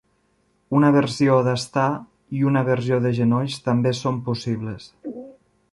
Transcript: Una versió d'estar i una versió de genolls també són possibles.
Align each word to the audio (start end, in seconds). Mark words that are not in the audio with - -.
Una 0.77 0.89
versió 0.95 1.35
d'estar 1.47 1.85
i 2.39 2.41
una 2.53 2.65
versió 2.71 2.99
de 3.05 3.13
genolls 3.19 3.61
també 3.69 3.95
són 4.03 4.21
possibles. 4.31 4.91